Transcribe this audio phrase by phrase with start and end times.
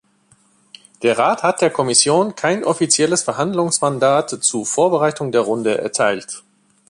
[1.03, 6.41] Der Rat hat der Kommission kein offizielles Verhandlungsmandat zur Vorbereitung der Runde erteilt.